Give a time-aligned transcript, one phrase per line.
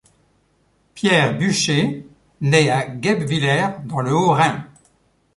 [0.95, 2.07] Pierre Bucher
[2.39, 4.65] naît à Guebwiller dans le Haut-Rhin.